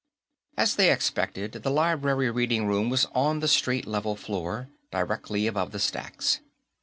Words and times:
As 0.57 0.77
they 0.77 0.91
expected, 0.91 1.51
the 1.51 1.69
library 1.69 2.31
reading 2.31 2.65
room 2.65 2.89
was 2.89 3.05
on 3.13 3.39
the 3.39 3.47
street 3.47 3.85
level 3.85 4.15
floor, 4.15 4.67
directly 4.91 5.45
above 5.45 5.71
the 5.73 5.79
stacks. 5.79 6.39